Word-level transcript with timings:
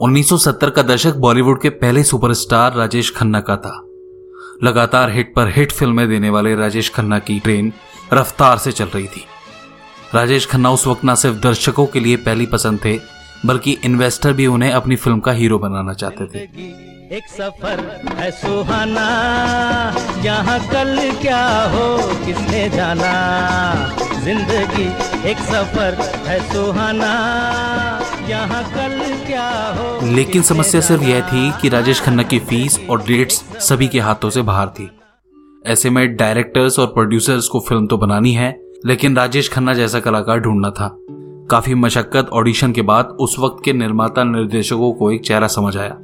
1970 0.00 0.70
का 0.70 0.82
दशक 0.82 1.14
बॉलीवुड 1.14 1.60
के 1.62 1.68
पहले 1.70 2.02
सुपरस्टार 2.02 2.74
राजेश 2.74 3.12
खन्ना 3.16 3.40
का 3.40 3.56
था। 3.56 3.72
लगातार 4.64 5.10
हिट 5.10 5.34
पर 5.34 5.48
हिट 5.48 5.72
फ़िल्में 5.72 6.08
देने 6.08 6.30
वाले 6.30 6.54
राजेश 6.54 6.88
खन्ना 6.88 7.18
की 7.18 7.38
ट्रेन 7.40 7.72
रफ्तार 8.12 8.58
से 8.58 8.72
चल 8.72 8.84
रही 8.84 9.06
थी। 9.06 9.24
राजेश 10.14 10.46
खन्ना 10.46 10.70
उस 10.70 10.86
वक्त 10.86 11.04
न 11.04 11.14
सिर्फ़ 11.14 11.36
दर्शकों 11.36 11.86
के 11.86 12.00
लिए 12.00 12.16
पहली 12.16 12.46
पसंद 12.46 12.80
थे, 12.84 12.98
बल्कि 13.46 13.76
इन्वेस्टर 13.84 14.32
भी 14.32 14.46
उन्हें 14.46 14.70
अपनी 14.72 14.96
फ़िल्म 14.96 15.20
का 15.20 15.32
हीरो 15.32 15.58
बनाना 15.58 15.92
चाहते 15.94 16.26
थे। 16.26 16.38
एक 17.16 17.28
सफ़र 17.28 17.80
है 18.18 18.30
सुहाना, 18.30 19.08
यहाँ 20.24 20.58
कल 20.60 21.10
क्या 21.22 21.44
हो, 21.64 21.86
किसने 22.26 22.68
जाना? 22.68 23.12
ज़िंदगी 24.24 24.88
एक 25.30 25.38
सफ़र 25.38 25.94
है 26.26 26.40
सुहाना। 26.52 28.09
लेकिन 30.14 30.42
समस्या 30.42 30.80
सिर्फ़ 30.80 31.02
यह 31.02 31.20
थी 31.20 31.52
कि 31.62 31.68
राजेश 31.68 32.00
खन्ना 32.00 32.22
की 32.22 32.38
फ़ीस 32.38 32.80
और 32.90 33.02
डेट्स 33.02 33.44
सभी 33.58 33.88
के 33.88 34.00
हाथों 34.00 34.30
से 34.30 34.42
बाहर 34.42 34.68
थी। 34.68 34.90
ऐसे 35.66 35.90
में 35.90 36.16
डायरेक्टर्स 36.16 36.78
और 36.78 36.86
प्रोड्यूसर्स 36.86 37.48
को 37.48 37.60
फ़िल्म 37.60 37.86
तो 37.86 37.96
बनानी 37.96 38.32
है, 38.32 38.60
लेकिन 38.86 39.16
राजेश 39.16 39.48
खन्ना 39.48 39.74
जैसा 39.74 40.00
कलाकार 40.00 40.40
ढूंढना 40.40 40.70
था। 40.70 40.96
काफ़ी 41.50 41.74
मशक्कत 41.74 42.28
ऑडिशन 42.32 42.72
के 42.72 42.82
बाद 42.82 43.06
उस 43.06 43.38
वक्त 43.38 43.64
के 43.64 43.72
निर्माता 43.72 44.24
निर्देशकों 44.24 44.92
को 44.92 45.12
एक 45.12 45.24
चेहरा 45.24 45.46
समझ 45.46 45.76
आया, 45.76 45.96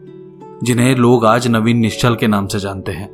जिन्हें 0.62 0.97
लोग 0.97 1.27
आज 1.27 1.48
नवीन 1.48 1.77
निश्चल 1.77 2.14
के 2.14 2.27
नाम 2.27 2.47
से 2.47 2.59
जानते 2.59 2.92
हैं। 2.92 3.09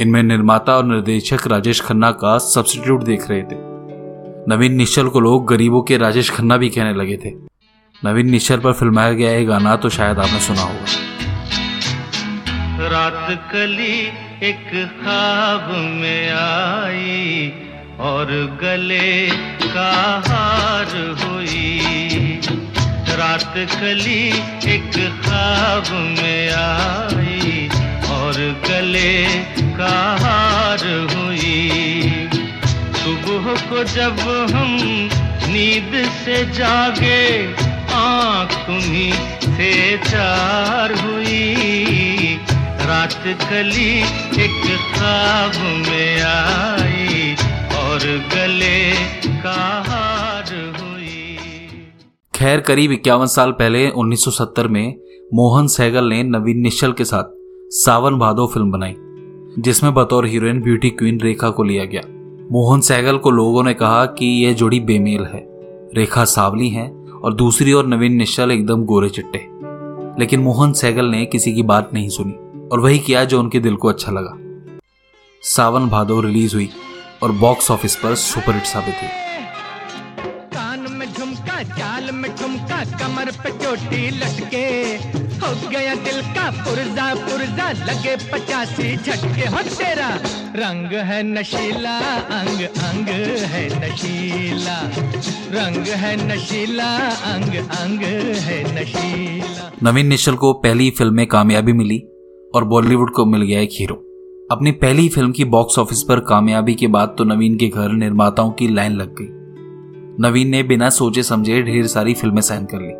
इनमें 0.00 0.22
निर्माता 0.22 0.76
और 0.76 0.84
निर्देशक 0.84 1.46
राजेश 1.46 1.80
खन्ना 1.80 2.10
का 2.10 2.38
सब्सिट्यूट 2.38 3.02
देख 3.02 3.30
रहे 3.30 3.42
थे। 3.42 3.56
नवीन 4.48 4.72
निश्चल 4.72 5.08
को 5.08 5.20
लोग 5.20 5.46
गरीबों 5.46 5.82
के 5.82 5.96
राजेश 5.96 6.30
खन्ना 6.30 6.56
भी 6.56 6.68
कहने 6.68 6.94
लगे 6.94 7.16
थे। 7.16 7.53
नवीन 8.02 8.30
निश्चल 8.30 8.58
पर 8.60 8.72
फिल्माया 8.72 9.12
गया 9.18 9.30
ये 9.30 9.44
गाना 9.46 9.74
तो 9.82 9.88
शायद 9.88 10.18
आपने 10.18 10.38
सुना 10.40 10.62
होगा। 10.62 10.86
रात 12.90 13.50
कली 13.52 13.96
एक 14.48 14.66
ख्वाब 15.00 15.70
में 16.00 16.24
आई 16.30 17.52
और 18.08 18.32
गले 18.62 19.12
का 19.66 19.92
हार 20.28 20.92
हुई। 21.22 22.40
रात 23.16 23.54
कली 23.72 24.24
एक 24.74 24.94
ख्वाब 25.24 25.90
में 26.18 26.44
आई 26.52 27.68
और 28.12 28.36
गले 28.68 29.14
का 29.78 29.96
हार 30.24 30.84
हुई। 31.14 31.60
सुबह 33.02 33.52
को 33.70 33.78
जब 33.94 34.20
हम 34.54 34.72
नींद 35.52 35.92
से 36.18 36.36
जागे 36.52 37.24
आँख 37.94 38.52
से 39.48 39.98
चार 39.98 40.92
हुई। 40.92 42.38
रात 42.80 43.12
कली 43.24 44.00
एक 44.42 44.78
ख्वाब 44.94 45.52
में 45.88 46.22
आई 46.22 47.34
और 47.78 47.98
गले 48.34 48.92
का 49.42 49.84
हार 49.88 50.76
हुई। 50.80 51.36
खैर, 52.34 52.60
करीब 52.60 52.92
इक्यावन 52.92 53.26
साल 53.26 53.52
पहले 53.52 53.88
1970 53.90 54.68
में 54.68 54.94
मोहन 55.34 55.66
सहगल 55.66 56.04
ने 56.04 56.22
नवीन 56.22 56.58
निश्चल 56.58 56.92
के 56.92 57.04
साथ 57.04 57.24
सावन 57.70 58.18
भादो 58.18 58.46
फ़िल्म 58.46 58.70
बनाई, 58.70 58.94
जिसमें 59.62 59.94
बतौर 59.94 60.26
हीरोइन 60.26 60.60
ब्यूटी 60.60 60.90
क्वीन 60.90 61.20
रेखा 61.20 61.50
को 61.50 61.62
लिया 61.62 61.84
गया। 61.84 62.02
मोहन 62.52 62.80
सहगल 62.80 63.16
को 63.16 63.30
लोगों 63.30 63.62
ने 63.64 63.74
कहा 63.74 64.04
कि 64.06 64.26
यह 64.44 64.52
जोड़ी 64.52 64.80
बेमेल 64.80 65.24
है। 65.24 65.46
रेखा 65.94 66.24
सावली 66.24 66.68
है 66.68 67.03
और 67.24 67.34
दूसरी 67.34 67.72
ओर 67.72 67.86
नवीन 67.86 68.12
निश्चल 68.12 68.50
एकदम 68.50 68.84
गोरे 68.84 69.08
चिट्टे। 69.08 69.48
लेकिन 70.20 70.40
मोहन 70.40 70.72
सहगल 70.72 71.06
ने 71.06 71.24
किसी 71.26 71.52
की 71.52 71.62
बात 71.62 71.90
नहीं 71.94 72.08
सुनी 72.08 72.32
और 72.68 72.80
वही 72.80 72.98
किया 72.98 73.24
जो 73.24 73.40
उनके 73.40 73.60
दिल 73.60 73.76
को 73.76 73.88
अच्छा 73.88 74.12
लगा। 74.12 74.38
सावन 75.42 75.88
भादो 75.88 76.20
रिलीज़ 76.20 76.54
हुई 76.54 76.68
और 77.22 77.32
बॉक्स 77.32 77.70
ऑफ़िस 77.70 77.96
पर 77.96 78.14
सुपरहिट 78.14 78.64
साबित 78.64 78.94
हुई। 78.94 79.23
झुमका 81.44 81.62
जाल 81.76 82.10
में 82.12 82.30
ठुमका 82.36 82.78
कमर 82.98 83.30
पे 83.42 83.50
चोटी 83.52 84.10
लटके। 84.10 84.66
हो 85.36 85.50
गया 85.70 85.94
दिल 85.94 86.20
का 86.32 86.50
पुरजा 86.58 87.14
पुरजा 87.16 87.70
लगे 87.80 88.16
पचासी 88.32 88.96
झटके। 88.96 89.48
हो 89.48 89.62
तेरा 89.68 90.08
रंग 90.56 90.92
है 91.08 91.22
नशीला, 91.22 91.98
अंग 92.38 92.62
अंग 92.80 93.08
है 93.44 93.66
नशीला। 93.80 94.78
रंग 95.54 95.86
है 95.96 96.14
नशीला, 96.26 96.88
अंग 97.32 97.54
अंग 97.56 98.02
है 98.40 98.62
नशीला। 98.74 99.70
नवीन 99.82 100.06
निश्चल 100.06 100.36
को 100.36 100.52
पहली 100.54 100.90
फ़िल्म 100.90 101.14
में 101.14 101.26
कामयाबी 101.26 101.72
मिली 101.72 101.98
और 102.54 102.64
बॉलीवुड 102.64 103.12
को 103.12 103.26
मिल 103.26 103.42
गया 103.42 103.60
एक 103.60 103.70
हीरो। 103.72 104.00
अपनी 104.50 104.70
पहली 104.72 105.08
फ़िल्म 105.08 105.32
की 105.32 105.44
बॉक्स 105.44 105.78
ऑफ़िस 105.78 106.02
पर 106.02 106.20
कामयाबी 106.20 106.74
के 106.74 106.86
बाद 106.86 107.14
तो 107.18 107.24
नवीन 107.24 107.56
के 107.56 107.68
घर 107.68 107.92
निर्माताओं 107.92 108.50
की 108.50 108.68
लाइन 108.68 108.92
लग 108.92 109.14
गई। 109.20 109.43
नवीन 110.20 110.48
ने 110.48 110.62
बिना 110.62 110.90
सोचे 110.90 111.22
समझे 111.22 111.62
ढेर 111.62 111.86
सारी 111.86 112.14
फ़िल्में 112.14 112.42
साइन 112.42 112.64
कर 112.64 112.78
ली। 112.78 112.92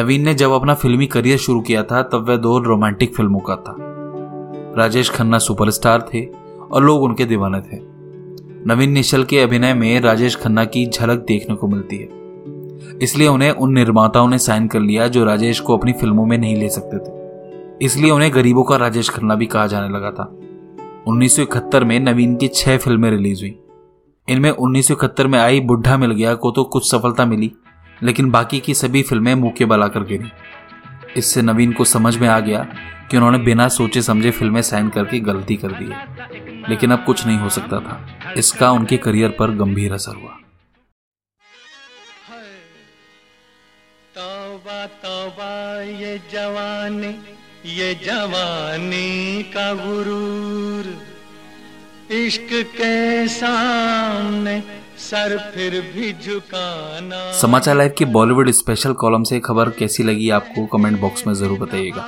नवीन 0.00 0.24
ने 0.24 0.34
जब 0.34 0.50
अपना 0.50 0.74
फिल्मी 0.74 1.06
करियर 1.06 1.38
शुरू 1.38 1.60
किया 1.60 1.82
था, 1.82 2.02
तब 2.02 2.28
वह 2.28 2.36
दो 2.36 2.58
रोमांटिक 2.58 3.16
फ़िल्मों 3.16 3.40
का 3.40 3.56
था। 3.56 3.76
राजेश 4.78 5.10
खन्ना 5.10 5.38
सुपरस्टार 5.38 6.08
थे 6.14 6.26
और 6.70 6.82
लोग 6.82 7.02
उनके 7.02 7.24
दीवाने 7.24 7.60
थे। 7.60 7.80
नवीन 8.66 8.90
निश्चल 8.90 9.24
के 9.24 9.40
अभिनय 9.40 9.74
में 9.74 10.00
राजेश 10.00 10.36
खन्ना 10.36 10.64
की 10.64 10.86
झलक 10.86 11.18
देखने 11.18 11.56
को 11.56 11.68
मिलती 11.68 11.96
है। 11.96 12.08
इसलिए 13.02 13.28
उन्हें 13.28 13.50
उन 13.50 13.72
निर्माताओं 13.74 14.28
ने 14.28 14.38
साइन 14.38 14.66
कर 14.66 14.80
लिया 14.80 15.08
जो 15.08 15.24
राजेश 15.24 15.60
को 15.60 15.76
अपनी 15.76 15.92
फ़िल्मों 15.92 16.26
में 16.26 16.38
नहीं 16.38 16.56
ले 16.56 16.68
सकते 16.68 16.98
थे। 16.98 17.12
इसलिए 17.84 18.10
उन्हें 18.10 18.34
गरीबों 18.34 18.64
का 18.64 18.76
राजेश 18.76 19.08
खन्ना 19.08 19.34
भी 19.34 19.46
कहा 19.46 19.66
जाने 19.66 19.88
लगा 19.88 20.10
था। 20.10 20.38
1971 21.06 21.84
में 21.84 22.00
नवीन 22.00 22.36
की 22.36 22.48
छह 22.48 22.76
फ़िल्में 22.76 23.10
रिलीज़ 23.10 23.40
हुई। 23.40 23.58
इनमें 24.28 24.50
1971 24.50 25.26
में 25.26 25.38
आई 25.38 25.60
बुढ़ा 25.60 25.96
मिल 25.96 26.12
गया 26.12 26.34
को 26.34 26.50
तो 26.50 26.64
कुछ 26.64 26.90
सफलता 26.90 27.24
मिली, 27.26 27.50
लेकिन 28.02 28.30
बाकी 28.30 28.60
की 28.60 28.74
सभी 28.74 29.02
फ़िल्में 29.02 29.34
मुँह 29.34 29.52
के 29.58 29.64
बला 29.64 29.88
कर 29.88 30.04
गिरी। 30.04 30.30
इससे 31.16 31.42
नवीन 31.42 31.72
को 31.72 31.84
समझ 31.84 32.16
में 32.16 32.28
आ 32.28 32.38
गया 32.40 32.62
कि 33.10 33.16
उन्होंने 33.16 33.38
बिना 33.38 33.68
सोचे 33.68 34.02
समझे 34.02 34.30
फ़िल्में 34.30 34.60
साइन 34.62 34.88
करके 34.88 35.20
गलती 35.20 35.56
कर 35.56 35.72
दी 35.72 35.90
लेकिन 36.68 36.90
अब 36.90 37.04
कुछ 37.04 37.26
नहीं 37.26 37.38
हो 37.38 37.48
सकता 37.48 37.80
था। 37.80 38.32
इसका 38.36 38.70
उनके 38.70 38.96
करियर 38.96 39.30
पर 39.38 39.50
गंभीर 39.56 39.92
असर 39.92 40.16
हुआ। 40.16 40.38
तौबा 44.14 44.84
तौबा, 45.02 45.82
ये 45.82 46.18
जवानी 46.32 47.14
ये 47.70 47.94
जवानी 48.04 49.42
का 49.52 49.72
गुरूर। 49.74 50.84
इश्क 52.14 52.48
के 52.76 53.28
सामने 53.28 54.60
सर 54.98 55.36
फिर 55.54 55.80
भी 55.94 56.12
झुकाना। 56.14 57.20
समाचार 57.32 57.76
लाइव 57.76 57.94
की 57.98 58.04
बॉलीवुड 58.06 58.50
स्पेशल 58.50 58.92
कॉलम 58.94 59.22
से 59.24 59.38
खबर 59.40 59.70
कैसी 59.78 60.02
लगी 60.02 60.28
आपको 60.30 60.66
कमेंट 60.68 60.98
बॉक्स 61.00 61.26
में 61.26 61.32
ज़रूर 61.34 61.58
बताइएगा। 61.58 62.06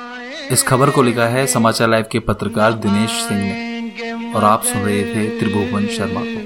इस 0.52 0.62
खबर 0.62 0.90
को 0.90 1.02
लिखा 1.02 1.26
है 1.28 1.46
समाचार 1.46 1.88
लाइव 1.88 2.04
के 2.12 2.18
पत्रकार 2.22 2.72
दिनेश 2.84 3.10
सिंह 3.22 3.40
ने 3.40 4.32
और 4.32 4.44
आप 4.44 4.64
सुन 4.64 4.82
रहे 4.82 5.02
थे 5.04 5.28
त्रिभुवन 5.38 5.86
शर्मा 5.96 6.20
को। 6.20 6.40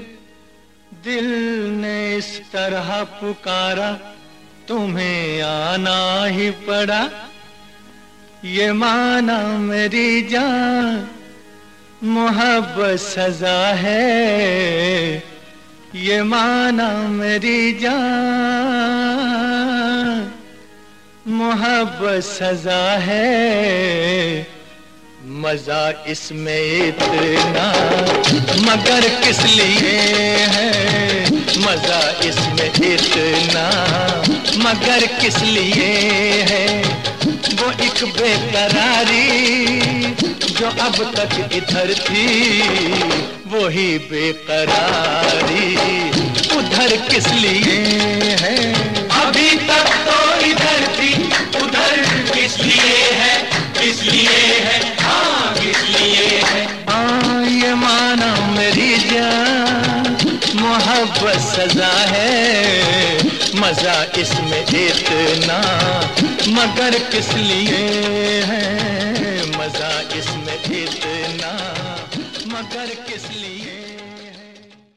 दिल 1.03 1.27
ने 1.75 2.15
इस 2.15 2.39
तरह 2.53 3.03
पुकारा 3.13 3.91
तुम्हें 4.67 5.41
आना 5.41 6.25
ही 6.25 6.49
पड़ा। 6.67 7.03
ये 8.45 8.71
माना 8.73 9.37
मेरी 9.59 10.21
जान 10.27 11.07
मोहब्बत 12.03 12.99
सजा 12.99 13.73
है, 13.75 15.23
ये 15.95 16.21
माना 16.23 16.87
मेरी 17.07 17.73
जान। 17.73 17.89
मोहब्बत 21.27 22.23
सजा 22.23 22.97
है, 22.99 24.47
मज़ा 25.25 26.05
इसमें 26.07 26.87
इतना, 26.87 27.67
मगर 28.61 29.09
किस 29.25 29.41
लिए 29.45 29.97
है? 30.55 30.71
मज़ा 31.57 32.01
इसमें 32.23 32.69
इतना, 32.93 33.67
मगर 34.63 35.05
किस 35.21 35.37
लिए 35.41 35.91
है? 36.49 36.67
वो 37.59 37.71
एक 37.71 37.99
बेकरारी 38.17 39.98
जो 40.47 40.67
अब 40.67 40.95
तक 41.15 41.53
इधर 41.53 41.93
थी, 41.99 42.25
वही 43.47 43.87
बेकरारी। 44.09 45.67
उधर 46.57 46.95
किस 47.07 47.27
लिए? 47.27 47.77
है 48.41 48.57
अभी 49.19 49.49
तक 49.67 49.87
तो 50.05 50.17
इधर 50.45 50.87
थी, 50.95 51.13
उधर 51.63 51.95
किस 52.33 52.57
लिए 52.59 53.09
है, 53.11 53.35
किस 53.79 54.03
लिए 54.03 54.59
है 54.59 54.79
हाँ 55.01 55.53
किस 55.53 55.83
लिए 55.89 56.41
है। 56.45 56.65
हाँ 56.89 57.75
माना 57.75 58.33
मेरी 58.51 58.95
जान, 58.97 60.17
मोहब्बत 60.55 61.39
सजा 61.39 61.91
है, 62.07 63.17
मज़ा 63.55 64.03
इसमें 64.17 64.61
इतना, 64.61 65.59
मगर 66.49 66.97
किस 67.11 67.33
लिए 67.33 68.43
है? 68.43 68.98